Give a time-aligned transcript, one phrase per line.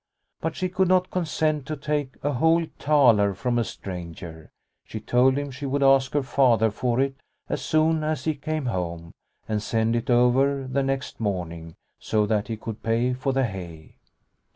[0.39, 4.49] But she could not consent to take a whole thaler from a stranger.
[4.83, 7.17] She told him she would ask her Father for it
[7.49, 9.13] as soon as he came home,
[9.47, 13.97] and send it over the next morning, so that he could pay for the hay.